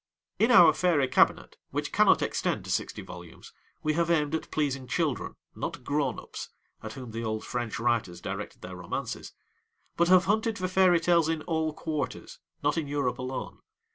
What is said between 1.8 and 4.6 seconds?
cannot extend to sixty volumes, we have aimed at